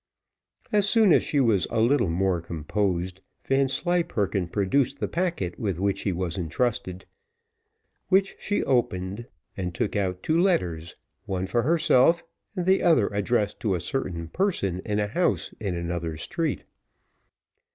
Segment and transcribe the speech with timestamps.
[0.71, 6.01] As soon as she was a little more composed, Vanslyperken produced the packet with which
[6.01, 7.05] he was entrusted,
[8.09, 10.95] which she opened, and took out two letters,
[11.27, 12.23] one for herself,
[12.55, 16.63] and the other addressed to a certain person in a house in another street.